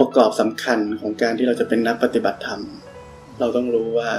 [0.00, 2.60] องค์ประกอบสำคัญของการที่เราจะเป็นนักปฏิบัติธรรม
[3.40, 4.10] เราต้องรู้ว่า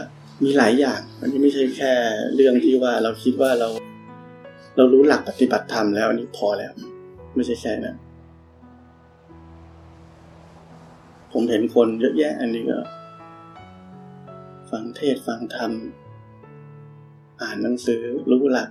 [0.44, 1.92] มีหลายอย่าง มันไม่ใช่แค่
[2.36, 3.70] เรื่องที่ว่าเราคิดว่าเรา
[4.78, 6.72] เรารู้หลักปฏิบัติธรรมแล้วอันนี้พอแล้ว
[7.36, 7.98] ไม่ใช่แค่นั้น
[11.32, 12.80] ผมเห็นคนเยอะแยะอันนี้ก็
[14.72, 15.72] ฟังเทศฟังธรรม
[17.42, 18.70] อ่านหนังสือรู้หลัก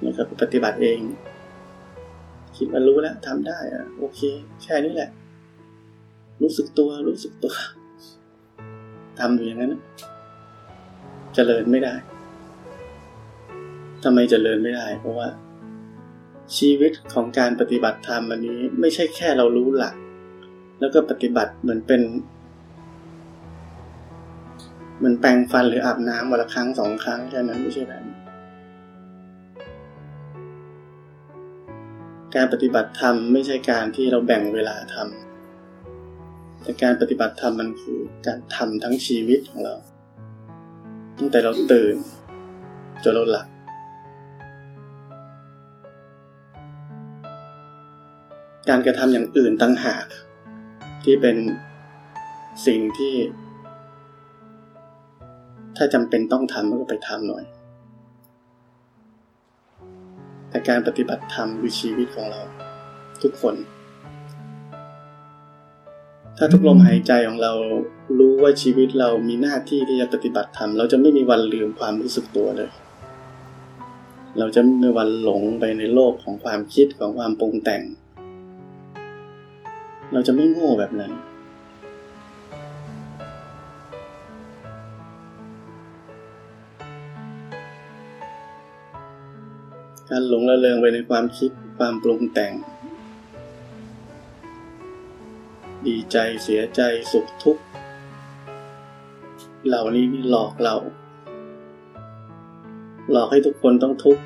[0.00, 1.00] แล้วก็ปฏิบัติเอง
[2.56, 4.20] คิดว่ารู้แล้วทำได้อะโอเค
[4.64, 5.10] แค่นี้แหละ
[6.42, 7.54] รู้สึกตัวรู้สึกตัว
[9.18, 9.72] ทำอยู่อย่างนั้น
[11.34, 11.94] เจริญไม่ได้
[14.04, 15.28] ทำไมเจริญไม่ได้ เพราะว่า
[16.56, 19.94] ชีวิตของการปฏิบัติธรรมอันนี้ ไม่ใช่แค่เรารู้หลัก
[20.80, 22.02] แล้วก็ปฏิบัติเหมือนเป็น
[24.98, 28.02] เหมือนแปรงฟันหรืออาบน้ำวันละครั้งสองครั้งแค่นั้นไม่ใช่แบบ
[32.34, 35.27] การปฏิบัติธรรมไม่ใช่การที่เราแบ่งเวลาทำ
[36.68, 39.74] แต่การปฏิบัติธรรมมันคือการทำทั้งชีวิตของเรา
[41.18, 41.96] ตั้งแต่เราตื่น
[43.04, 43.46] จนเราหลับ
[48.68, 50.06] การกระทำอย่างอื่นตั้งหาก
[51.04, 51.36] ที่เป็น
[52.66, 53.14] สิ่งที่
[55.76, 57.44] ถ้าจำเป็นต้องทำก็ไปทำหน่อย
[60.50, 62.40] แต่การปฏิบัติธรรมคือชีวิตของเรา
[63.24, 63.56] ทุกคน
[66.40, 67.52] ถ้าทุกลมหายใจของเรา
[68.18, 72.70] รู้ว่าชีวิตเรามีหน้าที่ที่จะปฏิบัติธรรมเราจะไม่มีวันลืมความรู้สึกตัวเลย
[74.38, 77.82] เราจะไม่มีวันหลงไปในโลกของความคิดของความปรุงแต่ง
[80.12, 81.12] เราจะไม่โง่แบบนั้น
[90.10, 92.52] การหลงระเริงไปในความคิดความปรุงแต่ง
[95.88, 96.80] ดีใจเสียใจ
[97.12, 97.62] สุขทุกข์
[99.66, 100.76] เหล่านี้หลอกเรา
[103.12, 104.22] หลอกให้ทุกคนต้องทุกข์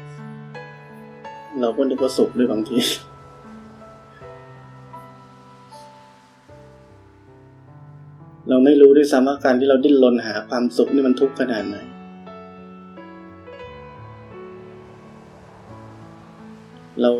[1.60, 2.78] เราก็นึกว่าสุขด้วยบางที
[8.48, 11.76] เราไม่รู้ด้วยซ้ำว่าการที่เราดิ้นรนหาความสุขนี่มันทุกข์ขนาดไหน
[17.02, 17.10] เรา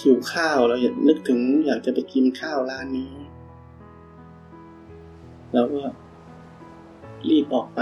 [0.00, 3.12] หิวข้าวเราอยากนึกถึงอยากจะไปกินข้าวร้านนี้
[5.52, 5.82] เราก็
[7.28, 7.80] รีบออกไป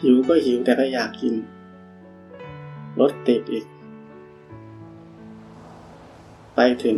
[0.00, 1.34] หิวก็หิวแต่ก็อยากกิน
[3.00, 3.66] รถติดอีก
[6.54, 6.96] ไปถึง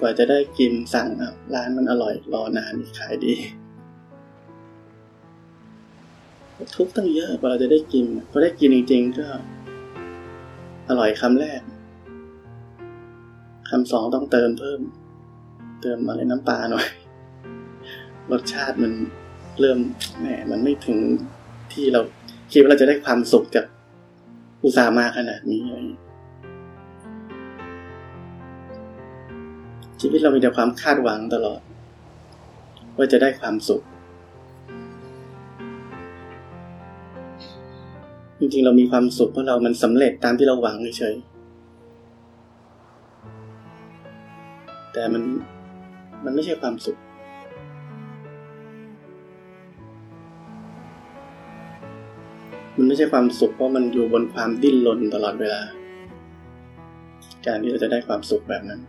[0.00, 1.08] กว่าจะได้กินสั่ง
[1.54, 3.34] ร้านมันอร่อยรอนานขายดี
[6.76, 9.26] ทุกตั้งเยอะกว่าเราจะได้กินพอได้กินจริงๆก็
[10.88, 11.60] อร่อยคำแรก
[13.70, 14.80] คำสองต้องเติมเพิ่ม
[15.82, 16.86] เติมอะไรน้ำปลาหน่อย
[18.30, 18.92] รสชาติมัน
[19.60, 19.78] เริ่ม
[20.20, 20.98] แหมมันไม่ถึง
[21.72, 22.00] ที่เรา
[22.52, 23.64] คิดว่าเราจะได้ความสุขจาก
[24.64, 25.78] อุตสาห์มาขนาดนี้อะไร
[30.00, 31.60] ชีวิตเรามีแต่ความคาดหวังตลอด
[32.96, 33.82] ว่าจะได้ความสุข
[38.38, 41.33] จริงๆ เรามีความสุขเพราะเรามันสำเร็จตามที่เราหวังเฉยๆ
[44.94, 45.22] แต่มัน
[46.24, 46.98] มันไม่ใช่ความสุข
[52.76, 55.62] มันไม่ใช่ความสุขเพราะมันอยู่บนความดิ้นรนตลอดเวลา
[57.46, 58.80] การที่เราจะได้ความสุขแบบนั้น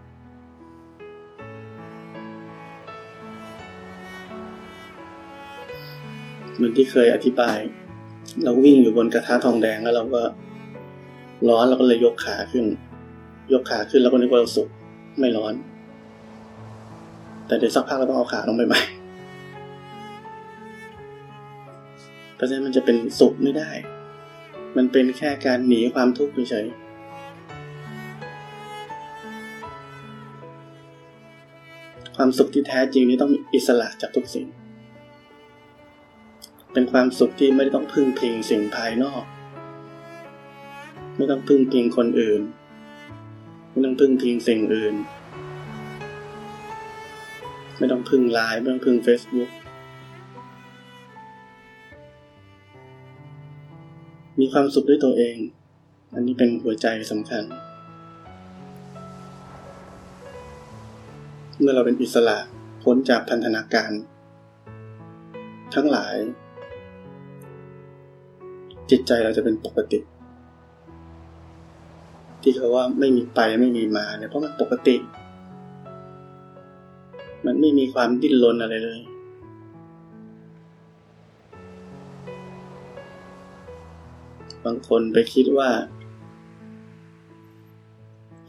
[6.55, 7.57] เหมือนที่เคยอธิบาย
[8.43, 10.21] เราวิ่งอยู่บนกระทะทองแดงแล้วเราก็
[11.49, 12.65] ร้อนเราก็เลยยกขาขึ้น
[13.53, 14.67] ยกขาขึ้นแล้วก็นึกว่าเราสุก
[15.19, 15.53] ไม่ร้อน
[17.47, 18.81] แต่เดี๋ยวสักพักเราต้องเอาขาลงไปใหม่
[22.35, 23.69] เพราะฉะนั้นมันจะเป็นสุขไม่ได้
[24.77, 26.65] มันเป็นแค่การหนีความทุกข์เฉย
[32.17, 34.45] ความสุขที่แท้จริงนี้ต้องอิสระจากทุกสิ่ง
[36.73, 39.23] เป็นความสุขที่ไม่ต้องพึ่งพิงสิ่งภายนอก
[41.17, 42.41] ไม่ต้องพึ่งพิงคนอื่น
[43.71, 44.95] ไม่ต้องพึ่งพิงสิ่งอื่น
[47.77, 49.49] ไม่ต้องพึ่งไลน์ไม่ต้องพึ่งเฟซบุ๊ก
[54.39, 55.37] มีความสุขด้วยตัวเอง
[56.13, 57.43] อันนี้เป็นหัวใจสำคัญ
[61.59, 62.37] เมื่อเราเป็นอิสระ
[62.83, 63.91] พ้นจากพันธนาการ
[65.75, 66.15] ทั้งหลาย
[68.91, 69.99] จิตใจเราจะเป็นปกติ
[72.41, 74.95] ที่เขาว่าไม่มีไปไม่มีมาเนี่ยเพราะมันปกติ
[77.45, 78.99] มันไม่มีความดิ้นรนอะไรเลย
[84.65, 85.69] บางคนไปคิดว่า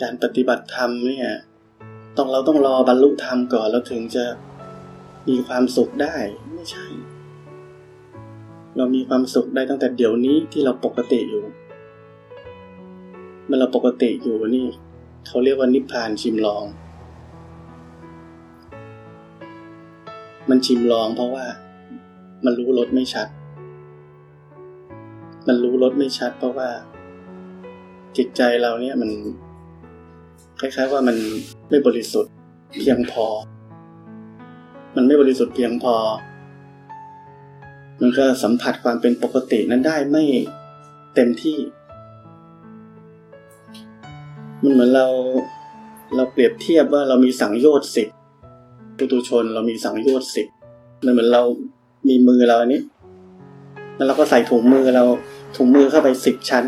[0.02, 1.28] การปฏิบัติธรรมเนี่ย
[2.16, 4.24] ต้องเราต้องรอบรรลุธรรมก่อนแล้วถึงจะ
[5.28, 6.16] มีความสุขได้
[6.54, 6.86] ไม่ใช่
[8.76, 11.44] เรามีความสุขได้ตั้งแต่เดี๋ยวนี้ที่เราปกติอยู่
[13.46, 14.66] เมื่อเราปกติอยู่นี่
[15.26, 16.64] เขาเรียกว่านิพพานชิมลอง
[20.50, 21.44] มันชิมลองเพราะว่า
[22.44, 23.28] มันรู้รสไม่ชัด
[25.48, 26.68] มันรู้รสไม่ชัด เพราะว่า
[28.16, 29.10] จิตใจเราเนี่ยมัน
[30.60, 31.16] คล้ายๆว่ามัน
[31.70, 32.32] ไม่บริสุทธิ์
[32.72, 33.26] เพียงพอ
[34.96, 35.94] มันไม่บริสุทธิ์เพียงพอ
[38.00, 40.24] มันก็สัมผัสความเป็นปกตินั้นได้ไม่
[41.14, 41.58] เต็มที่
[44.62, 45.06] มันเหมือนเรา
[46.14, 48.08] เราเปรียบเทียบว่าเรามีสังโยชน์สิบ
[48.98, 50.46] ปุตุชนเรามีสังโยชน์สิบ
[51.04, 51.42] มันเหมือนเรา
[52.08, 52.80] มีมือเราอันนี้
[53.96, 55.04] แล้วเราก็ใส่ถุงมือเรา
[55.56, 56.64] ถุงมือเข้าไปสิบชั้น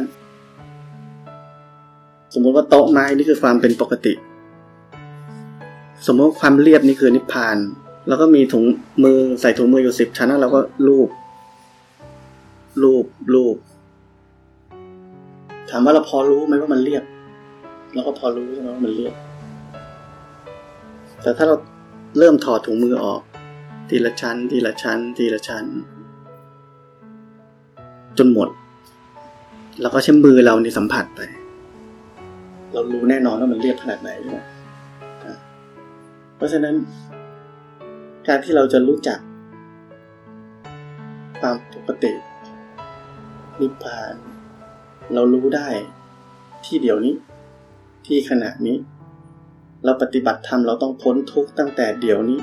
[2.34, 4.12] สมมติว่าโต๊ะไม้นี่คือความเป็นปกติ
[6.06, 7.56] สมมติว่าความเรียบนี่คือนิพพาน
[8.08, 8.64] แล้วก็มีถุง
[9.04, 11.08] มือใส่ถุงมืออยู่สิบชั้นแล้วเราก็ลูบ
[12.82, 13.56] ลูบลูบ
[15.70, 17.04] ถามว่าเราพอรู้ไหมว่ามันเรียบ
[17.94, 19.14] เราก็พอรู้ใช่ไหมว่ามันเรียบ
[21.22, 21.56] แต่ถ้าเรา
[22.18, 23.20] เริ่มถอดถุงมือออก
[23.88, 25.64] ทีละชั้น ทีละชั้น ทีละชั้น
[28.18, 28.48] จนหมด
[29.80, 31.20] แล้วก็ใช้มือเราในสัมผัสไป
[32.72, 34.38] เรารู้แน่นอนว่ามันเรียบขนาดไหนใช่ไหม
[36.36, 36.74] เพราะฉะนั้น
[38.26, 39.18] การที่เราจะรู้จัก
[41.40, 42.12] ความปกติ
[43.60, 44.14] นิพพาน
[45.14, 45.68] เรารู้ได้
[46.66, 47.14] ที่เดี๋ยวนี้
[48.06, 48.76] ที่ขณะนี้
[49.84, 52.40] เราปฏิบัติธรรมเราต้องพ้นทุกข์ตั้งแต่เดี๋ยวนี้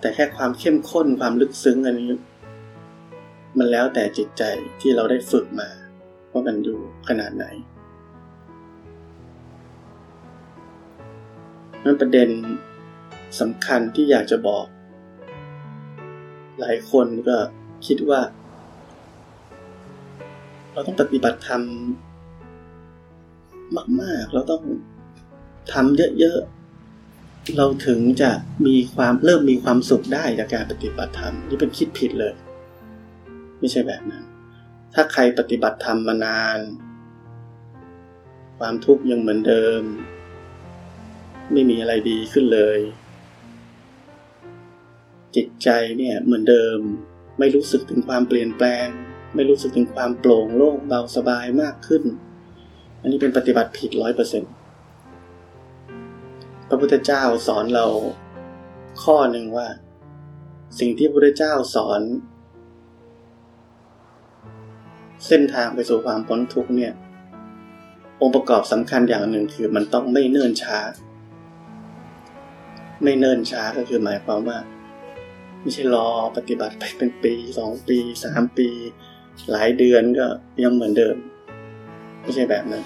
[0.00, 2.10] แต่แค่ความเข้มข้นความลึกซึ้งอันนี้
[3.58, 4.42] มันแล้วแต่จิตใจ
[4.80, 5.68] ที่เราได้ฝึกมา
[6.32, 6.78] ว่ามันอยู่
[7.08, 7.44] ขนาดไหน
[11.84, 12.28] นั่นประเด็น
[13.40, 14.66] สำคัญที่อยากจะบอก
[16.60, 17.36] หลายคนก็
[17.86, 18.20] คิดว่า
[20.72, 21.62] เราต้องปฏิบัติธรรม
[24.00, 24.62] มาก ๆ เราต้อง
[25.72, 26.40] ทำเยอะ
[26.96, 28.30] ๆ เราถึงจะ
[28.66, 32.34] มีความเริ่มมีความสุขได้จากการปฏิบัติธรรมนี่เป็นคิดผิดเลย
[33.58, 34.24] ไม่ใช่แบบนั้น
[34.94, 36.58] ถ้าใครปฏิบัติธรรมมานาน
[38.58, 39.82] ความทุกข์ยังเหมือนเดิม
[41.52, 42.78] ไม่มีอะไรดีขึ้นเลย
[45.36, 45.68] จิตใจ
[45.98, 46.78] เนี่ยเหมือนเดิม
[47.38, 48.86] ไม่รู้สึกถึงความเปลี่ยนแปลง
[49.34, 52.02] ไม่รู้สึกถึงความโปร่งโล่งเบาสบายมากขึ้น
[53.00, 54.52] อันนี้เป็นปฏิบัติผิดร้อยเปอร์เซ็นต์
[56.68, 57.86] พระพุทธเจ้าสอนเรา
[59.02, 59.68] ข้อหนึ่งว่า
[60.78, 62.00] สิ่งที่พระพุทธเจ้าสอน
[65.26, 66.92] เส้นทางไปสู่ความพ้นทุกข์เนี่ย
[68.20, 70.78] องค์ประกอบสำคัญอย่างหนึ่งคือมันต้องไม่เนิ่นช้า
[73.02, 74.58] ไม่เนิ่นช้าก็คือหมายความว่า
[75.60, 78.68] ไม่ใช่รอปฏิบัติไปเป็นปีสองปีสามปี
[79.50, 80.26] หลายเดือนก็
[80.64, 81.16] ยังเหมือนเดิม
[82.22, 82.82] ไม่ใช่แบบนั้น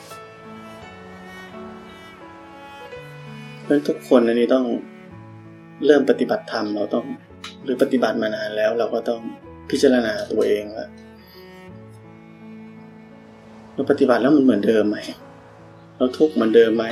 [3.62, 4.64] เพราะทุกคนอันนี้ต้อง
[5.86, 7.06] เริ่มปฏิบัติธรรมเราต้อง
[7.64, 9.20] หรือปฏิบัติมานานแล้ว เราก็ต้อง
[9.70, 10.86] พิจารณาตัวเองว่า
[13.74, 14.98] เราปฏิบัติแล้วมันเหมือนเดิมไหม
[15.96, 16.84] เราทุกข์เหมือนเดิมไหม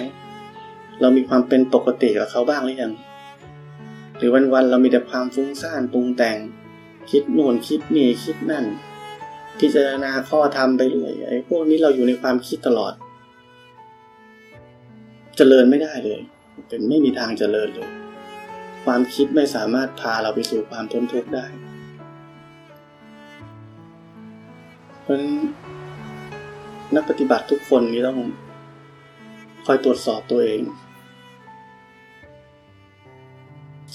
[1.01, 2.93] เรามีความเป็นปกติกับเขาบ้างหรือยัง
[4.17, 6.37] หรือวันๆเรามีแต่ความฟุ้งซ่านปรุงแต่ง
[7.11, 8.65] คิดโน่นคิดนี่คิดนั่น
[9.61, 12.93] พิจารณาข้อธรรมไปเรื่อยไอ้พวกนี้เราอยู่ในความคิดตลอด
[15.37, 16.21] เจริญไม่ได้เลย
[16.69, 17.91] เป็นไม่มีทางเจริญเลย
[18.85, 21.47] ความคิดไม่สามารถพาเราไปสู่ความพ้นทุกข์ได้
[25.03, 25.35] เพราะฉะนั้น
[26.95, 28.19] นักปฏิบัติทุกคนนี้ต้อง
[29.67, 30.63] คอยตรวจสอบตัวเอง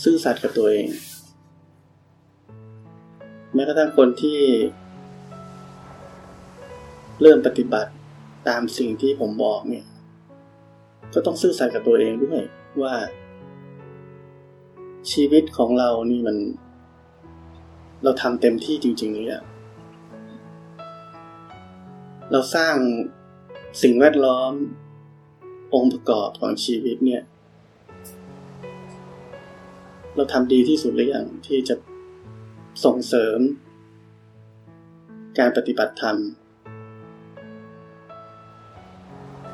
[0.04, 0.88] ซื่อสัตย์กับตัวเอง
[3.54, 4.40] แม้กระทั่งคนที่
[7.22, 7.92] เริ่มปฏิบัติ
[8.48, 9.86] ตามสิ่งที่ผมบอกเนี่ย
[11.14, 12.42] ก็ต้องซื่อสัตย์กับตัวเองด้วย
[12.82, 12.96] ว่า
[15.12, 16.38] ชีวิตของเรานี่มัน
[18.04, 19.44] เราทำเต็มที่จริง ๆ หรือยัง
[22.32, 22.76] เราสร้าง
[23.82, 24.54] สิ่งแวดล้อม
[25.74, 27.24] องค์ประกอบของชีวิตเนี่ย
[30.16, 31.76] เราทำดีที่สุดหรือยังที่จะ
[32.86, 33.40] ส่งเสริม
[35.40, 36.18] การปฏิบัติธรรม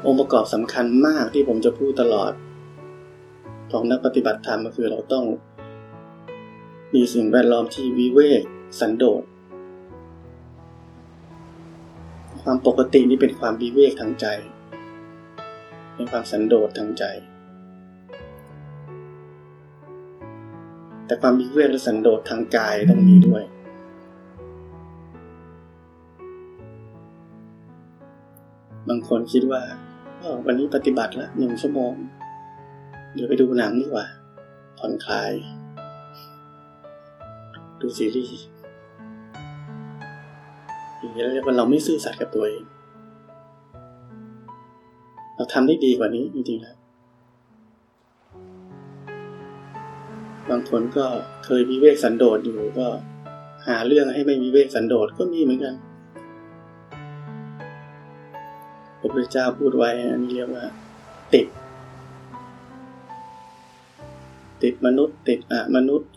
[0.05, 2.31] องค์ประกอบสำคัญมากที่ผมจะพูดตลอด
[3.71, 5.25] ของนักปฏิบัติธรรมก็คือเราต้อง
[6.93, 8.41] มีสิ่งแวดล้อมที่วิเวก
[8.79, 9.23] สันโดษ
[12.43, 14.25] ความปกตินี่เป็นความวิเวกทางใจ
[15.95, 17.03] เป็นความสันโดษทางใจ
[21.05, 23.43] แต่ความวิเวกและสันโดษทางกายต้องมีด้วย
[28.87, 29.61] บางคนคิดว่า
[30.45, 31.93] วันนี้ปฏิบัติละหนึ่งชั่วโมง
[33.13, 34.05] เดี๋ยวไปดูหนังดีกว่า
[34.77, 35.31] ผ่อนคลาย
[37.81, 38.47] ดูซีรีส์
[40.97, 42.63] อย่างนี้เรียกว่าเราไม่ซื่อสัตย์กับตัวเอง
[45.35, 46.77] เราทำได้ดีกว่านี้จริงๆแล้ว
[50.49, 51.05] บางคนก็
[51.45, 52.87] เคยมีเวกสันโดษอยู่ก็
[53.67, 55.75] หาเรื่องให้ไม่มีเวกสันโดษก็มีเหมือนกัน
[59.03, 60.65] ระพุทธเจ้าพูดไว้อันนี้เรียกว่า
[61.33, 61.47] ติด
[64.63, 66.09] ติดมนุษย์ติดอะมนุษย์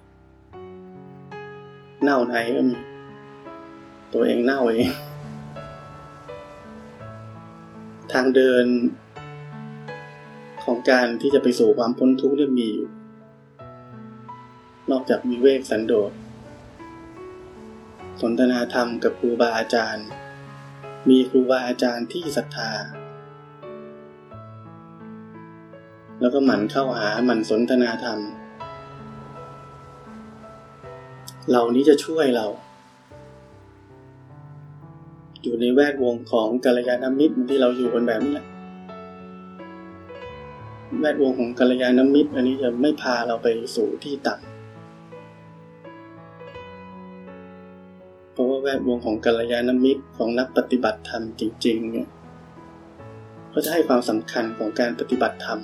[2.02, 2.76] เน่าไหนก็มี
[4.12, 4.90] ตัวเองเน่าเอง
[8.12, 8.66] ทางเดิน
[10.64, 12.88] ของการที่จะไปสู่ความพ้นทุกข์เนี่ยมีอยู่
[14.90, 16.12] นอกจากมีเวกสันโดษ
[18.21, 20.09] สนทนาธรรมกับครูบาอาจารย์
[21.08, 22.70] มีครูบาอาจารย์ที่ศรัทธา
[26.20, 28.18] แล้วก็หมั่นเข้าหาหมั่นสนทนาธรรม
[31.48, 32.46] เหล่านี้จะช่วยเรา
[35.42, 38.46] อยู่ในแวดวงของกัลยาณมิตรที่เราอยู่กันแบบนี้แหละ
[41.00, 44.55] แวดวงของกัลยาณมิตร อันนี้จะไม่พาเราไปสู่ที่ต่ำ
[48.68, 52.08] แวดวงของกัลยาณมิตรของนักปฏิบัติธรรมจริง ๆ เนี่ย
[53.50, 55.61] เขาจะให้ความสำคัญของการปฏิบัติธรรม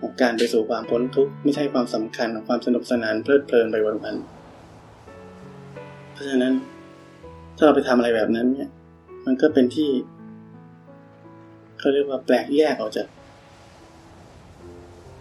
[0.00, 6.54] ของการไปสู่ความพ้นทุกข์ไม่ใช่ความสำคัญของความสนุกสนานเพลิดเพลินไปวันๆเพราะฉะนั้น
[7.56, 8.68] ถ้าเราไปทำอะไรแบบนั้นเนี่ย
[9.26, 9.90] มันก็เป็นที่
[11.78, 13.06] เขาเรียกว่าแปลกแยกออกจาก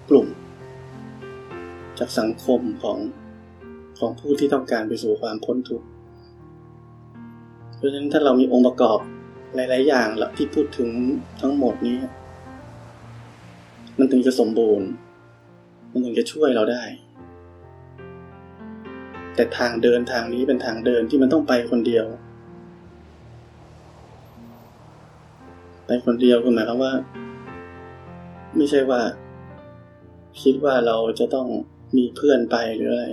[0.09, 0.27] กลุ่ม
[1.99, 2.97] จากสังคมของ
[3.99, 5.87] ของผู้ที่ต้องการไปสู่ความพ้นทุกข์
[7.81, 8.99] เพราะฉะนั้นถ้าเรามีองค์ประกอบ
[9.55, 10.89] หลาย ๆ อย่างลที่พูดถึง
[11.41, 11.99] ทั้งหมดนี้
[13.99, 14.87] มันถึงจะสมบูรณ์
[15.91, 16.83] มันถึงจะช่วยเราได้
[19.35, 22.05] แต่ทางเดินทางนี้เป็นทางเดินที่มันต้องไปคนเดียว
[25.85, 26.93] ไปคนเดียวก็หมายความว่า
[28.57, 29.01] ไม่ใช่ว่า
[30.41, 31.47] คิดว่าเราจะต้อง
[31.97, 33.05] มีเพื่อนไปหรืออะไร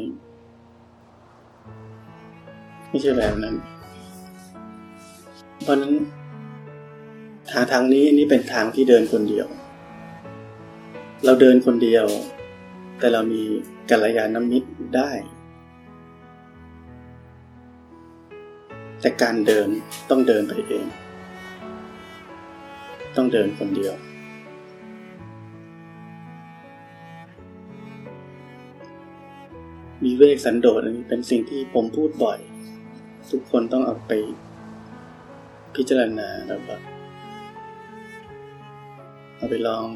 [2.90, 3.56] ไม่ใช่แบบนั้น
[5.68, 5.94] ราะนั้น
[7.50, 9.46] ทางทางนี้นี่เป็นทางที่เดินคนเดียว
[11.24, 12.06] เราเดินคนเดียว
[12.98, 13.42] แต่เรามี
[13.90, 15.10] กัลยาณมิตรได้
[19.00, 19.68] แต่การเดิน
[20.10, 20.86] ต้องเดินไปเอง
[23.16, 23.94] ต้องเดินคนเดียว
[30.04, 32.38] มีเวกสันโดษอันนี้เป็นสิ่งที่ผมพูดบ่อย
[33.30, 34.12] ทุกคนต้องเอาไป
[35.78, 36.74] พิจารณาแล้วก็
[39.36, 39.86] เอาไปลอง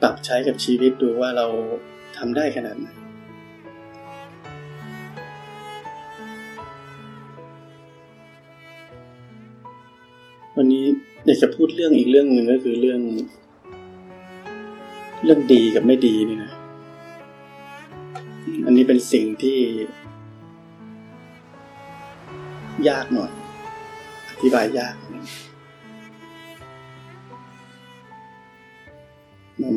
[0.00, 1.46] ปรับใช้กับชีวิตดูว่าเรา
[2.16, 2.88] ทำได้ขนาดไหน
[10.56, 10.84] วันนี้
[11.26, 13.00] อยากจะพูดเรื่องอีกเรื่องหนึ่งก็คือเรื่อง
[15.24, 16.52] เรื่องดีกับไม่ดีนี่นะ
[18.64, 19.58] อันนี้เป็นสิ่งที่
[22.88, 23.32] ยากหน่อย
[24.30, 24.94] อธิบายยาก
[29.60, 29.76] มัน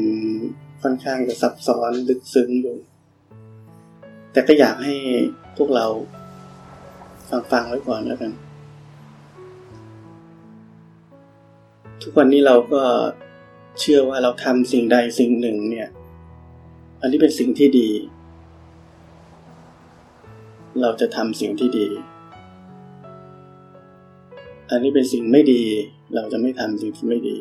[0.82, 2.78] ค่อนข้างจะซับซ้อนลึกซึ้งอยู่
[4.32, 4.96] แต่ก็อยากให้
[5.58, 5.86] พวกเรา
[7.30, 8.32] ฟังฟังไว้ก่อนแล้วกัน
[12.02, 12.84] ทุกวันนี้เราก็
[13.80, 15.90] เชื่อว่าเราทำสิ่งใดสิ่งหนึ่งเนี่ย
[17.02, 17.90] อันนี้เป็นสิ่งที่ดี
[20.82, 21.88] เราจะทำสิ่งที่ดี
[24.70, 25.62] อันนี้เป็นสิ่งไม่ดี
[26.16, 27.38] เราจะไม่ทำสิ่งที่ไม่ดี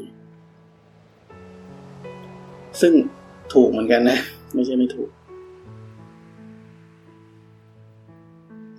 [2.81, 2.93] ซึ่ง
[3.55, 4.19] ถูกเหมือนกันนะ
[4.55, 5.11] ไม่ใช่ไม่ถูก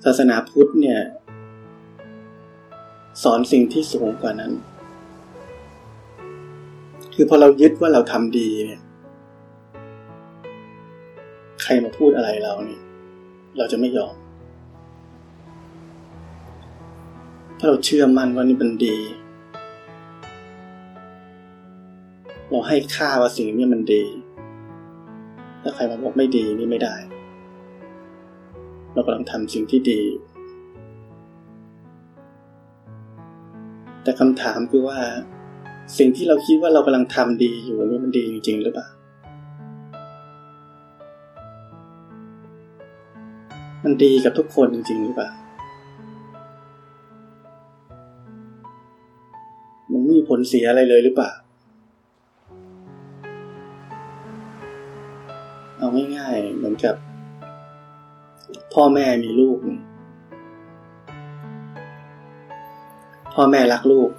[0.03, 0.99] ศาสนาพุทธเนี่ย
[3.23, 4.51] สอนสิ่งที่สูงกว่านั้น
[7.13, 8.81] คือพอเรายึดว่าเราทำดีเนี่ย
[11.63, 12.81] ใครมาพูดอะไรเราเนี่ย
[13.57, 14.15] เราจะไม่ยอม
[17.65, 18.97] ถ้เราเชื่อมั่นว่านี่เป็นดี
[22.49, 24.03] เราให้ค่าว่าสิ่งนี้มันดี
[25.61, 26.95] ถ้าใครมาบอกไม่ดีนี่ไม่ได้
[28.93, 30.01] เรากำลังทำสิ่งที่ดี
[34.03, 34.99] แต่คำถามคือว่า
[35.97, 38.87] สิ่งที่เราคิดว่าเรากำลังทำดีอยู่นี่มันดีจริง ๆ หรือเปล่า
[43.83, 45.44] มันดีกับทุกคนจริงๆหรือเปล่า
[50.49, 51.31] เสียอะไรเลยหรือเปล่า
[55.77, 55.87] เอา
[56.17, 56.95] ง่ายๆเหมือนกับ
[58.73, 59.57] พ่อแม่มีลูก
[63.33, 64.09] พ่อแม่รักลูก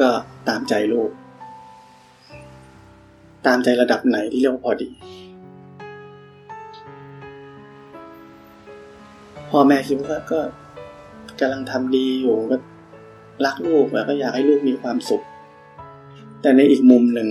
[0.00, 0.10] ก็
[0.48, 1.10] ตามใจลูก
[3.46, 4.90] ตามใจระดับไหนที่เรียกว่าพอดี
[9.50, 10.40] พ่อแม่คิดว่าก็
[11.40, 12.56] กำลังทำดีอยู่ก็
[13.44, 15.24] รักลูกแล้วก็อยากให้ลูกมีความสุข
[16.42, 17.28] แต่ในอีกมุมหนึ่ง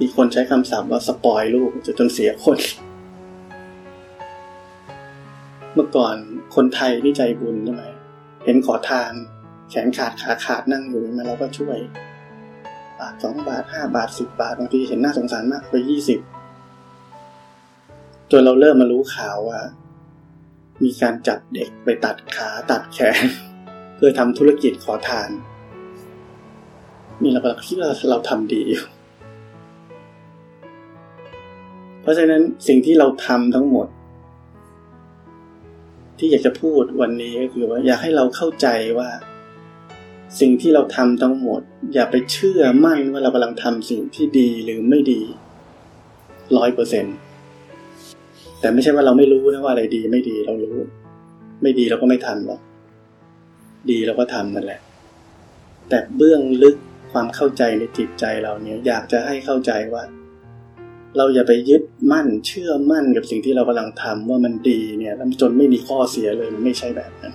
[0.00, 2.58] มีคนใช้คำศัพท์ว่าสปอยลูกจะจนเสียคน
[5.74, 6.16] เมื่อก่อน
[6.54, 7.84] คนไทยที่ใจบุญใช่ไหม
[8.44, 9.12] เห็นขอทาน
[9.70, 11.78] แขนขาดขาขาดนั่งอยู่มาเราก็ช่วย
[12.98, 16.20] บาทสองบาทห้าบาทสิบบาทบางทีเห็นน่าสงสารมากไปยี่สิบ
[18.30, 19.60] จนเราเริ่มมารู้ข่าวว่า
[20.82, 23.22] มีการจับเด็กไปตัดขาตัดแขน
[24.00, 25.30] เพื่อทำธุรกิจขอทาน
[27.22, 28.82] นี่เราคิดว่าเราทำดีอยู่
[32.02, 33.88] เพราะฉะนั้นสิ่งที่เราทำทั้งหมด
[36.18, 38.66] ที่อยากจะพูดวันนี้ก็คือว่าอยากให้เราเข้าใจ
[38.98, 39.08] ว่า
[40.40, 41.60] สิ่งที่เราทำทั้งหมด
[41.94, 45.20] อย่าไปเชื่อมั่นว่าเรากำลังทำสิ่งที่ดีหรือไม่ดี
[46.56, 47.04] ร้อยเปอร์เซ็น
[48.60, 50.76] แต่ไม่ใช่ว่าเราไม่รู้นะว่าอะไรดีไม่ดีเรารู้
[51.62, 52.60] ไม่ดีเราก็ไม่ทำหรอก
[53.90, 54.80] ดีเราก็ทำนั่นแหละ
[55.88, 56.76] แต่เบื้องลึก
[57.12, 60.04] ความเข้าใจในจิตใจเราเนี่ยอยากจะให้เข้าใจว่า
[61.16, 67.34] เราอย่าไปยึดมั่นเชื่อมั่นกับสิ่งที่เรากำลังทำว่ามันดีเนี่ยแล้วจนไม่มีข้อเสียเลยมันไม่ใช่แบบนั้น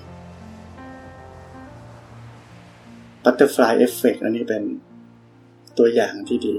[3.24, 4.64] Butterfly Effect อันนี้เป็น
[5.78, 6.56] ตัวอย่างที่ดี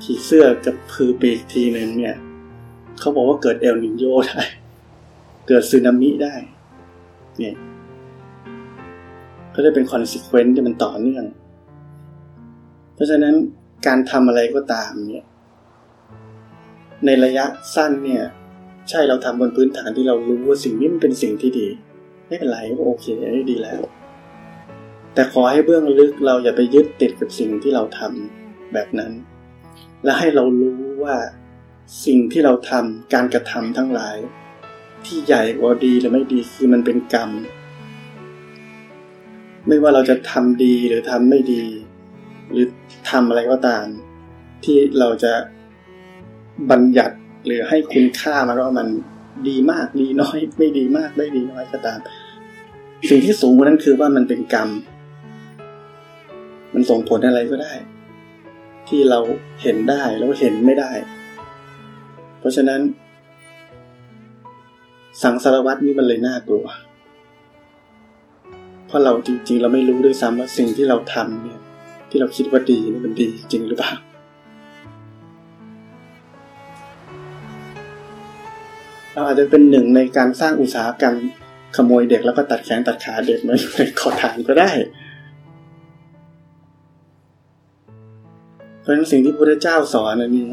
[0.00, 2.16] ผีเสื้อกับพือปีกทีนึงเนี่ย
[2.98, 4.42] เขาบอกว่าเกิดเอลนิโยได้
[5.48, 6.34] เกิดสึนามิได้
[7.38, 7.54] เนี่ย
[9.58, 11.24] ก็ได้เป็นคอนสิเควนต์ที่มันต่อเนื่อง
[12.94, 13.34] เพราะฉะนั้น
[13.86, 15.24] การทำอะไรก็ตามเนี่ย
[17.06, 17.44] ในระยะ
[17.74, 18.24] สั้นเนี่ย
[18.88, 21.68] ใช่เราทำบนพื้นฐานที่เรารู้ว่าสิ่งนี้มันเป็นสิ่งที่ดี
[22.26, 23.80] ไม่เป็นไรโอเคได้ดีแล้ว
[25.14, 29.12] แต่ขอให้เบื้องลึกเราอย่าไปยึดติดกับสิ่งที่เราทำแบบนั้น
[30.04, 31.16] และให้เรารู้ว่า
[32.06, 34.16] สิ่งที่เราทำการกระทำทั้งหลาย
[35.06, 37.30] ที่ใหญ่กว่าดีหรือไม่ดีคือมันเป็นกรรม
[39.68, 41.64] ไม่ว่าเราจะทำดีหรือทำไม่ดี
[42.50, 42.66] หรือ
[43.10, 43.84] ทำอะไรก็ตาม
[44.64, 45.32] ที่เราจะ
[46.70, 48.88] บัญญัติหรือให้คุณค่ามันว่ามัน
[49.48, 51.98] ดีมากดีน้อย ไม่ดีมากไม่ดีน้อยก็ตาม
[53.08, 54.68] สิ่งที่สูงกว่านั้นคือว่ามันเป็นกรรม
[56.74, 57.72] มันส่งผลอะไรก็ได้
[58.88, 59.18] ที่เรา
[59.62, 60.90] เห็นได้แล้วเห็นไม่ได้
[62.38, 62.80] เพราะฉะนั้น
[65.22, 66.66] สังสารวัตรนี่มันเลยน่ากลัว
[68.88, 71.60] เพราะเราจริง ๆ เราไม่รู้ด้วยซ้ำว่าสิ่งที่เราทำเนี่ย
[72.10, 73.92] ที่เราคิดว่าดีนี่มันดีจริงหรือเปล่า
[79.12, 81.14] เราอาจจะเป็นหนึ่งในการสร้างอุตสาหกรรม
[81.76, 84.70] ขโมยเด็กแล้วก็ตัดแขนตัดขาเด็กมาอยๆขอทานก็ได้
[88.80, 90.50] เพราะฉะนั้นสิ่งที่พระเจ้าสอนอันนี้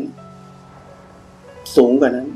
[1.75, 2.27] สูงกว่านั้น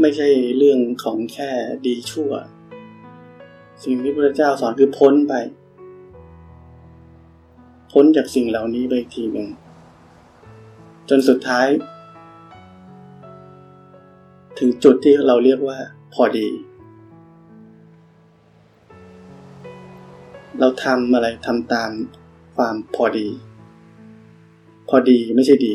[0.00, 1.50] ไม่ใช่เรื่องของแค่
[1.86, 2.30] ดีชั่ว
[3.84, 5.34] สิ่งที่พระเจ้าสอนคือพ้นไป
[7.92, 9.48] พ้นจากสิ่งเหล่านี้ไปอีกทีหนึ่ง
[11.08, 11.66] จนสุดท้าย
[14.58, 15.78] ถึงจุดที่เราเรียกว่า
[16.14, 16.48] พอดี
[20.60, 21.90] เราทำอะไรทำตาม
[22.56, 23.28] ความพอดี
[24.88, 25.74] พอดีไม่ใช่ดี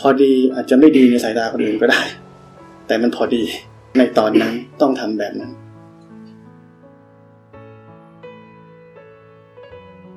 [0.00, 2.02] พอดีอาจจะไม่ดีในสายตาคนอื่นก็ได้
[2.86, 3.42] แต่มันพอดี
[3.98, 5.52] ในตอนนั้นต้องทำแบบนั้น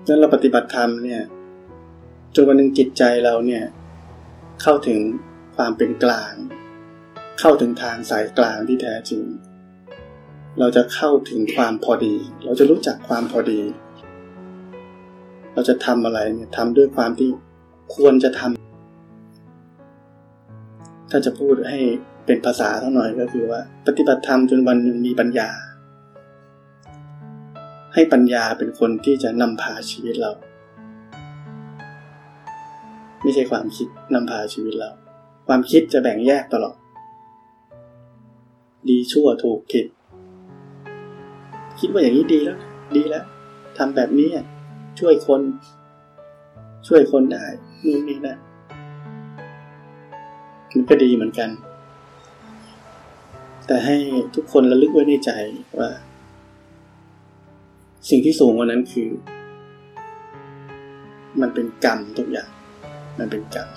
[0.07, 1.21] นั้นเราปฏิบัติธรรมเนี่ย
[2.35, 3.63] จนวันหนึ่งจิตใจเราเนี่ย
[4.61, 4.99] เข้าถึง
[5.55, 6.33] ความเป็นกลาง
[7.39, 9.23] เข้าถึงทางสายกลางที่แท้จริง
[10.59, 13.61] เราจะเข้าถึงความพอดี เราจะรู้จักความพอดี
[15.53, 17.29] เราจะทำอะไรเนี่ยทำด้วยความที่
[17.95, 18.51] ควรจะทำ
[21.09, 21.79] ถ้าจะพูดให้
[22.25, 25.49] เป็นภาษาเท่าหน่อยก็คือว่า ปฏิบัติธรรมจนวันหนึ่งมีปัญญา
[27.93, 30.31] ให้ปัญญาเป็นคนที่จะนำพาชีวิตเรา
[33.21, 34.89] ไม่ใช่ความคิดนำพาชีวิตเรา
[35.47, 36.75] ความคิดจะแบ่งแยกตลอด
[38.89, 39.85] ดีชั่วถูกผิด
[41.79, 42.59] คิดว่าอย่างนี้ดีแล้ว
[42.97, 43.25] ดีแล้ว
[43.77, 44.29] ทำแบบนี้
[44.99, 45.41] ช่วยคน
[46.87, 47.45] ช่วยคนได้
[47.83, 48.37] นู่นนี่นะ
[50.73, 51.49] มันก็ดีเหมือนกัน
[53.67, 53.95] แต่ให้
[54.35, 55.31] ทุกคนระลึกไว้ในใจ
[55.79, 55.89] ว่า
[58.09, 59.09] สิ่งที่สูงกว่านั้นคือ
[61.41, 62.49] มันเป็นกรรมทุกอย่าง
[63.19, 63.69] มันเป็นกรรม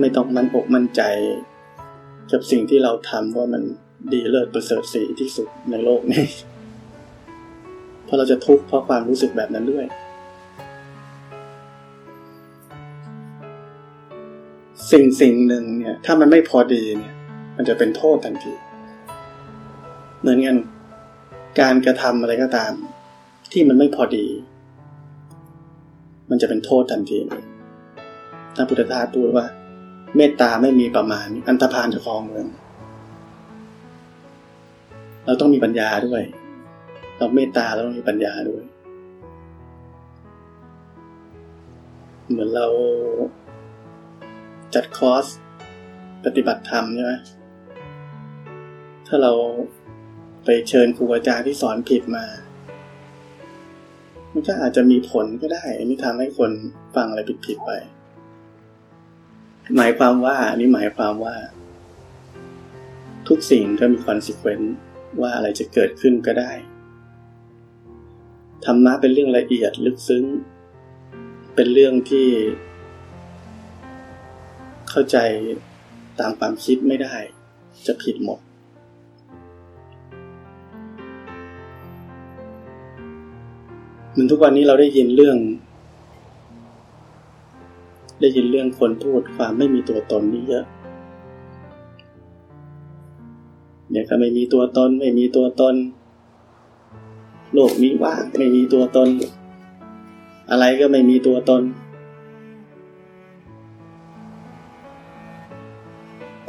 [0.00, 1.02] ไม่ต้องมันอกมั่นใจ
[2.32, 3.62] กับสิ่งที่เราทำว่ามัน
[4.12, 6.24] ดีเลิศประเสริฐสีที่สุดในโลกนี้
[8.04, 9.86] เพราะเราจะทุกข์เพราะความรู้สึกแบบนั้นด้วย
[14.90, 17.14] สิ่งสิ่งหนึ่งเนี่ย ถ้ามันไม่พอดีเนี่ย
[17.56, 18.52] มันจะเป็นโทษทันที
[20.20, 20.56] เหมือนกัน
[21.60, 22.72] การกระทำอะไรก็ตาม
[23.52, 24.26] ที่มันไม่พอดี
[26.30, 27.44] มันจะเป็นโทษทันทีเลย
[28.54, 29.46] พระพุทธทาสพูดว่า
[30.16, 32.46] เมตตาไม่มีประมาณ อันตรพานจะครองเมือง
[35.24, 36.22] เราต้องมีปัญญาด้วย
[37.16, 38.62] เราเมตตาเราต้องมีปัญญาด้วย
[42.30, 42.66] เหมือนเรา
[44.74, 45.26] จัดคอร์ส
[46.24, 47.12] ปฏิบัติธรรมใช่ไหม
[49.06, 49.32] ถ้าเรา
[50.44, 52.24] ไปเชิญครูอาจารย์ที่สอนผิดมา
[54.32, 56.50] มันก็อาจจะมีผลก็ได้ อันนี้ทำให้คน
[56.94, 57.70] ฟังอะไรผิดๆไป
[59.76, 61.36] หมายความว่า อันนี้หมายความว่า
[63.28, 64.74] ทุกสิ่งก็มีคอนสิเควนต์
[65.20, 66.50] ว่าอะไรจะเกิดขึ้นก็ได้
[68.64, 70.24] ธรรมะเป็นเรื่องละเอียดลึกซึ้ง
[71.54, 72.28] เป็นเรื่องที่
[74.98, 75.20] เข้าใจ
[76.20, 77.14] ตามความคิดไม่ได้
[77.86, 78.38] จะผิดหมด
[84.10, 85.36] เหมือนทุกวันนี้เราได้ยินเรื่อง
[88.20, 90.64] ได้ยินเรื่องคนพูดความไม่มีตัวตนนี่เยอะ
[93.90, 95.74] เนี่ยก็ไม่มีตัวตน ไม่มีตัวตน
[97.54, 99.08] โลกนี้ว่างไม่มีตัวตน
[100.50, 101.62] อะไรก็ไม่มีตัวตน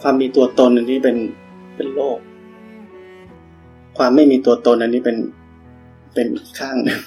[0.02, 1.18] ความมีตัวตนอันนี้เป็น
[1.76, 2.18] เป็นโลก
[3.98, 5.18] ความไม่มีตัวตนอันนี้เป็น
[6.14, 6.28] เป็น
[6.60, 7.02] ข้างนึง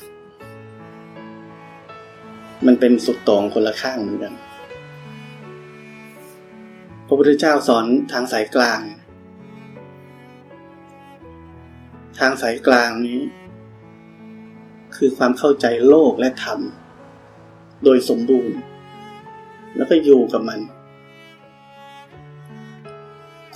[2.66, 4.34] มันเป็นสุดตรงคนละข้างเหมือนกัน
[7.06, 8.80] พระพุทธเจ้าสอนทางสายกลาง
[12.18, 13.20] ทางสายกลางนี้
[14.96, 16.60] คือความเข้าใจโลกและธรรม
[17.84, 18.58] โดยสมบูรณ์
[19.76, 20.60] แล้วก็อยู่กับมัน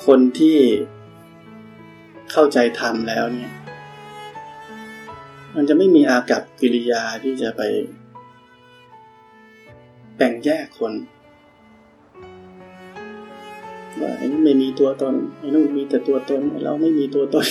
[0.06, 0.58] คนที่
[2.32, 3.50] เข้าใจธรรมแล้วเนี่ย
[5.54, 7.62] มันจะไม่มีอากับกิริยาที่จะไป
[10.16, 10.92] แบ่งแยกคน
[14.00, 17.46] ว่าไอ้นี่ไม่มีตัวตนไอ้นู่นมีแต่ตัวตนเราไม่มีตัวตน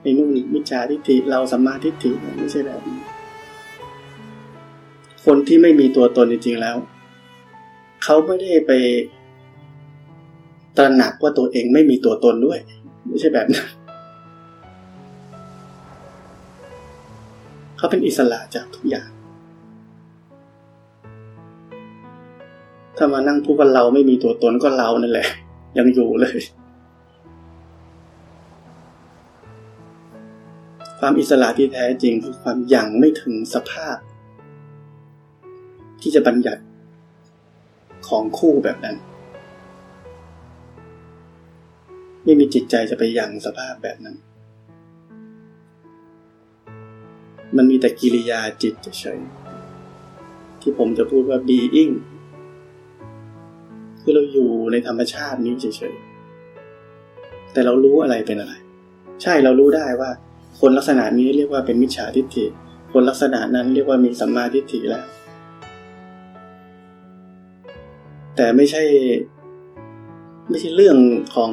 [0.00, 3.00] ไอ้นู่นมิจฉาทิฏฐิเราสัมมาทิฏฐิไม่ใช่แบบนี้
[5.24, 6.76] คนที่ไม่มีตัวตนจริงๆแล้ว
[8.04, 8.72] เขาไม่ได้ไป
[10.76, 12.58] ตระหนักว่าตัวเองไม่มีตัวตนด้วย
[13.08, 13.66] ไม่ใช่แบบนั้น
[17.76, 19.08] เขาเป็นอิสระจากทุกอย่าง
[22.96, 25.28] ถ้ามานั่งพูดว่าเราไม่มีตัวตนก็เรานั่นแหละ
[25.78, 26.38] ยังอยู่เลย
[30.98, 33.96] ความอิสระที่แท้จริงคือความยังไม่ถึงสภาพ
[36.02, 36.62] ที่จะบัญญัติ
[38.08, 38.96] ของคู่แบบนั้น
[42.26, 44.16] ไม่มีจิตใจจะไปยังสภาพแบบนั้น
[47.56, 49.20] มันมีแต่กิริยาจิตเฉย
[50.60, 51.94] ที่ผมจะพูดว่า being
[54.00, 58.54] คือเราอยู่ในธรรมชาตินี้เฉยๆ แต่เรารู้อะไรเป็นอะไร
[59.22, 60.10] ใช่เรารู้ได้ว่า
[60.60, 62.44] คนลักษณะนี้เรียกว่าเป็นมิจฉาทิฏฐิ
[62.92, 65.04] คนลักษณะนั้นเรียกว่ามีสัมมาทิฏฐิแล้ว
[68.36, 68.82] แต่ไม่ใช่
[70.48, 70.96] ไม่ใช่เรื่อง
[71.34, 71.50] ของ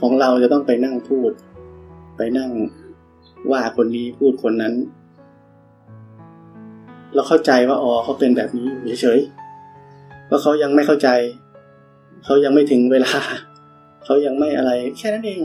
[0.00, 1.30] ของเราจะต้องไปนั่งพูด
[2.16, 2.50] ไปนั่ง
[3.50, 4.74] ว่าคนนี้พูดคนนั้น
[7.14, 8.68] เราเข้าใจว่าอ๋อเขาเป็นแบบนี้
[9.00, 11.08] เฉยๆว่าเขายังไม่เข้าใจ
[12.24, 13.14] เขายังไม่ถึงเวลา
[14.04, 15.40] เขายังไม่อะไร แค่นั้นเอง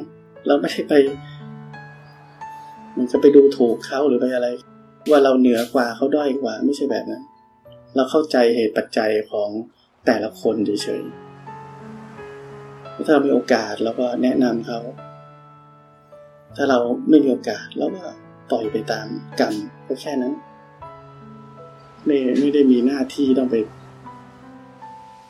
[0.47, 0.93] เราไม่ได้ไป
[2.97, 4.47] มันจะไปดูถูกเขาหรือไปอะไร
[5.09, 7.23] ว่าเราเหนือกว่าเขาด้อยกว่า ไม่ใช่แบบนั้น
[7.95, 9.49] เราเข้าใจเหตุปัจจัยของ
[10.05, 11.22] แต่ละคนเฉยๆ
[13.05, 14.79] ถ้าเรามีโอกาสเราก็แนะนำเขา
[16.55, 16.79] ถ้าเรา
[17.09, 18.03] ไม่มีโอกาสเราก็
[18.51, 19.07] ปล่อยไปตาม
[19.39, 19.53] กรรม
[19.87, 20.33] ก็แค่นั้น
[22.05, 23.55] ไม่ไม่ได้มีหน้าที่ต้องไป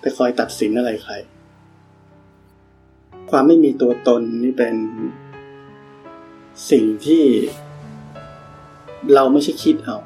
[0.02, 1.13] ไปคอยตัดสินอะไรใคร
[3.30, 4.76] ความไม่มีตัวตนนี่เป็น
[6.71, 7.23] สิ่งที่
[9.13, 9.97] เราไม่ใช่คิดเอา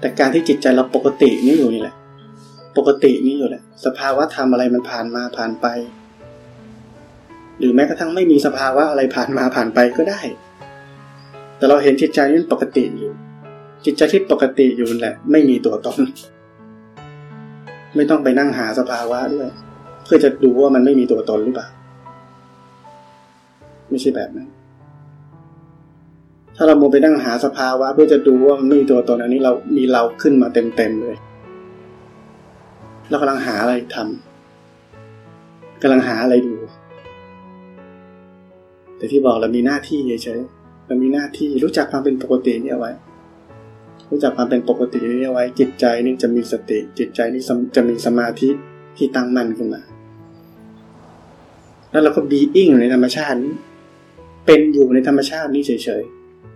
[0.00, 1.96] แต่การที่จิตใจเราปกตินี่อยู่นี่แหละ
[2.76, 5.66] ปกตินี่อยู่แหละ สภาวะธรรมอะไรมันผ่านมาผ่านไป
[7.58, 10.20] หรือแม้กระทั่งไม่มีสภาวะอะไรผ่านมาผ่านไปก็ได้
[11.56, 13.12] แต่เราเห็นจิตใจนี่ปกติอยู่
[13.84, 15.98] จิตใจที่ปกติอยู่แหละ ไม่มีตัวตน
[17.96, 19.48] ไม่ต้องไปนั่งหาสภาวะด้วย
[20.04, 21.68] เพื่อจะดูว่ามันไม่มีตัวตนหรือเปล่า
[23.90, 24.48] ไม่ใช่แบบนั้น
[26.56, 31.16] ถ้าเราโมไปนั่งหาสภาวะ เพื่อจะดูว่ามันไม่มีตัวตนอันนี้เรามีเราขึ้นมาเต็มๆเลย
[33.10, 36.54] เรากำลังหาอะไรทำกำลังหาอะไรดู
[38.96, 42.92] แต่ที่บอกเรามีหน้าที่เฉยๆเรามีหน้าที่รู้จักความเป็นปกตินี่เอาไว้
[44.10, 47.42] รู้จักความเป็นปกตินี่เอาไว้ จิตใจนี่จะมีสติ จิตใจนี่
[47.76, 48.48] จะมีสมาธิ
[48.96, 49.82] ที่ตั้งมั่นขึ้นมา
[51.90, 53.54] แล้วเราก็บีอิ่งในธรรมชาตินี้
[54.46, 56.02] เป็นอยู่ในธรรมชาตินี้เฉย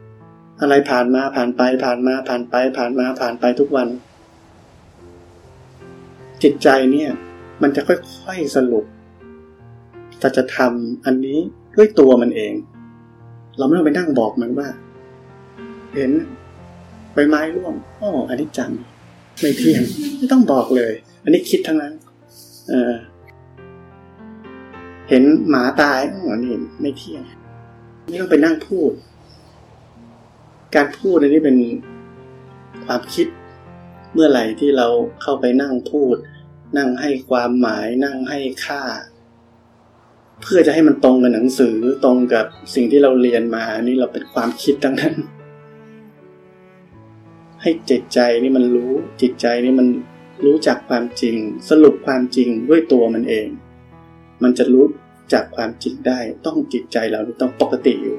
[0.03, 3.89] ๆอะไรผ่านมาผ่านไปผ่านมาผ่านไปผ่านมาผ่านไปทุกวัน
[6.43, 7.11] จิตใจเนี่ย
[7.63, 8.85] มันจะค่อยๆสรุป
[10.19, 11.39] แต่จะทำอันนี้
[11.77, 12.55] ด้วยตัวมันเอง
[13.59, 14.69] เราไม่ต้องไปนั่งบอกมันว่า
[15.95, 16.11] เห็น
[17.13, 18.71] ใบไม้ร่วงอ๋ออันนี้จัง
[19.41, 19.83] ไม่เที่ยง
[20.17, 21.93] ไม่ต้องบอกเลย อันนี้คิดทั้งนั้น
[22.69, 22.95] เออ
[25.09, 27.23] เห็นหมาตายอ๋อนี่ไม่เที่ยง
[28.09, 28.93] ไม่ต้องไปนั่งพูด
[30.75, 31.57] การพูดอันนี้เป็น
[32.85, 33.27] ความคิด
[34.13, 34.89] เมื่อไหร่ที่เรา
[35.23, 36.17] เข้าไปนั่งพูด
[36.77, 38.83] นั่งให้ความหมายนั่งให้ค่า
[40.43, 45.15] เพื่อจะให้มันตรงกับหนังสือตรงกับสิ่งที่เราเรียนมานี่เราเป็นความคิดทั้งนั้น
[47.63, 48.93] ให้จิตใจนี่มันรู้
[49.23, 49.87] จิตใจนี่มัน
[50.45, 51.37] รู้จักความจริง
[51.69, 53.49] สรุปความจริงด้วยตัวมันเอง
[54.43, 54.85] มันจะรู้
[55.33, 58.17] จากความจริงได้ต้องจิตใจเราต้องปกติอยู่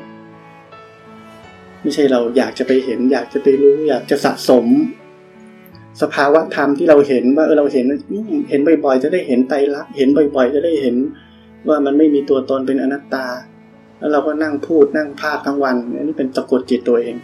[1.82, 4.66] ไม่ใช่เราอยากจะไปเห็น อยากจะไปรู้ อยากจะสะสม
[6.02, 7.86] สภาวะธรรมที่เราเห็นว่าเออเราเห็น
[8.50, 10.96] เห็นบ่อยๆ จะได้เห็นไตรลักษณ์เห็นบ่อยๆ จะได้เห็น
[11.68, 13.26] ว่ามันไม่มีตัวตนเป็นอนัตตา
[14.00, 17.16] แล้วเราก็นั่งพูดนั่งภาพทั้งวันอันนี้เป็นสะกดจิตตัวเอง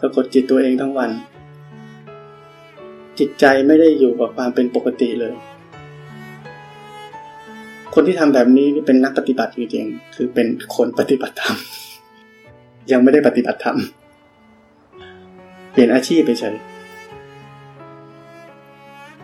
[0.00, 1.10] สะกดจิตตัวเองทั้งวัน
[3.18, 5.34] จิตใจไม่ได้อยู่กับความเป็นปกติเลย
[7.94, 10.46] คนที่ทำแบบนี้นี่เป็นนักปฏิบัติจริงๆคือเป็น
[10.76, 11.56] คนปฏิบัติธรรม
[12.92, 13.78] ยังไม่ได้ปฏิบัติธรรม
[15.80, 16.56] ปลี่ยนอาชีพไปเฉย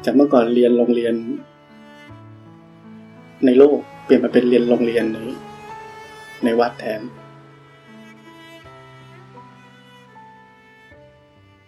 [0.04, 1.14] จากเมื่อก่อนเรียนโรงเรียน
[3.44, 5.18] ในโลกเปลี่ยนมาเป็นเรียนโรงเรียนใน
[6.44, 7.00] ในวัดแทน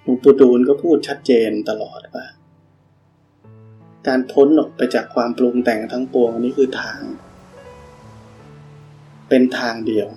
[0.03, 2.27] หลวงปู่ดูลก็พูดชัดเจนตลอดว่า
[4.07, 7.01] การพ้นออกไปจากความปรุงแต่งทั้งปวงนี้คือทาง
[9.29, 10.09] เป็นทางเดียว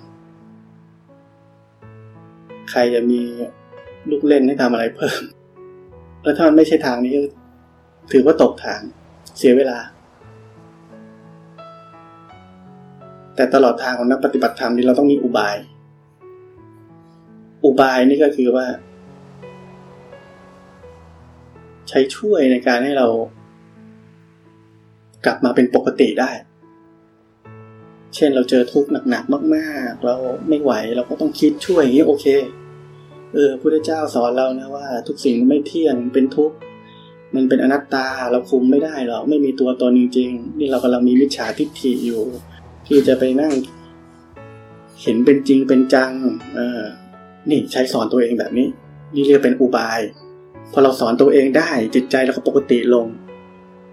[2.70, 3.22] ใครจะมี
[4.08, 5.22] ลูกเล่นให้ทำอะไรเพิ่ม
[6.22, 7.14] แล้วถ้ามันไม่ใช่ทางนี้
[8.12, 8.80] ถือว่าตกทาง
[9.38, 9.78] เสียเวลา
[13.36, 15.56] แต่ตลอดทางของนักปฏิบัติธรรมนี่เราต้องมีอุบาย
[17.64, 18.66] อุบายนี่ก็คือว่า
[21.88, 23.06] ใช้ช่วยในการให้เรา
[25.24, 26.30] กลับมาเป็นปกติได้
[28.14, 30.14] เช่นเราเจอทุกข์หนักๆมาก ๆ เรา
[30.48, 32.26] ไม่ไหวเราก็ต้องคิดช่วยอย่างนี้โอเค
[33.34, 36.56] เออพระเจ้าสอนเรานะว่า ทุกสิ่งไม่เที่ยงเป็นทุกข์
[37.34, 42.22] มันเป็นอนัตตาเราคุมไม่ได้หรอกไม่มีตัวตนจริงๆนี่เรากำลังมีวิชาทิฏฐิอยู่
[42.86, 43.54] ที่จะไปนั่ง
[45.02, 46.12] เห็นเป็นจริงเป็นจัง
[46.54, 46.82] เออ
[47.50, 48.68] นี่ใช้สอนตัวเองแบบนี้
[49.14, 50.00] นี่เรียกเป็นอุบาย
[50.72, 53.06] พอเราสอนตัวเองได้จิตใจเราก็ปกติลง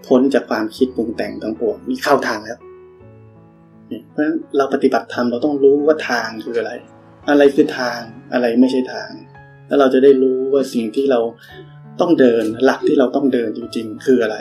[0.06, 2.58] พ้นจากความคิดปรุงแต่งทั้งปวงนี่เข้าทางแล้ว
[4.10, 6.72] เพราะฉะนั้นเราปฏิบัติธรรมเราต้องรู้ว่าทางคืออะไร
[7.30, 7.98] อะไรคือทาง
[8.32, 9.10] อะไรไม่ใช่ทาง
[9.68, 11.20] แล้วเราจะได้รู้ว่าสิ่งที่เรา
[12.00, 14.36] ต้องเดินหลักที่เราต้องเดินจริง ๆ คืออะไร